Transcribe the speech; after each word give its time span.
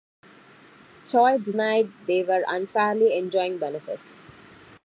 Choi 1.07 1.37
denied 1.37 1.91
they 2.07 2.23
were 2.23 2.43
unfairly 2.47 3.15
enjoying 3.15 3.59
benefits. 3.59 4.23